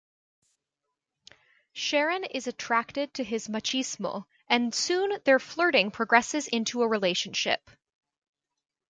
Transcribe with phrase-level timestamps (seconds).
[1.73, 7.69] Sharon is attracted to his machismo, and soon their flirting progresses into a relationship.